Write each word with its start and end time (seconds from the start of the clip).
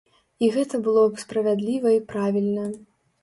І 0.45 0.47
гэта 0.53 0.79
было 0.87 1.03
б 1.17 1.21
справядліва 1.25 1.93
і 1.99 2.01
правільна. 2.13 2.65